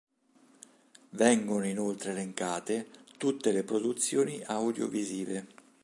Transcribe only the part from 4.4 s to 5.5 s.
audiovisive.